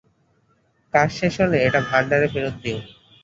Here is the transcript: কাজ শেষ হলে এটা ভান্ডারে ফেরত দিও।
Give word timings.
কাজ 0.93 1.09
শেষ 1.19 1.33
হলে 1.41 1.57
এটা 1.67 1.79
ভান্ডারে 1.89 2.27
ফেরত 2.33 2.55
দিও। 2.63 2.79